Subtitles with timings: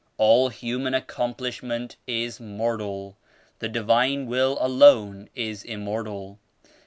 [0.17, 3.19] "All human accomplishment is mortal;
[3.59, 6.39] the Divine Will alone is immortal.